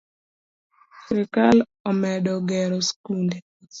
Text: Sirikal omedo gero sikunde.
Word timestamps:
Sirikal 1.01 1.57
omedo 1.89 2.33
gero 2.47 2.77
sikunde. 2.87 3.37